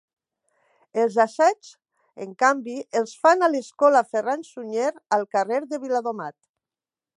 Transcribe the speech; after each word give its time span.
Els 1.01 1.17
assaigs, 1.23 1.67
en 2.25 2.31
canvi, 2.43 2.77
els 3.01 3.13
fan 3.27 3.47
a 3.49 3.51
l'escola 3.57 4.03
Ferran 4.15 4.47
Sunyer, 4.49 4.89
al 5.19 5.29
carrer 5.37 5.63
de 5.75 5.83
Viladomat. 5.87 6.39